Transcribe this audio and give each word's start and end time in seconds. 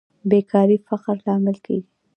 بیکاري 0.29 0.77
د 0.81 0.83
فقر 0.87 1.15
لامل 1.25 1.57
کیږي 1.65 1.89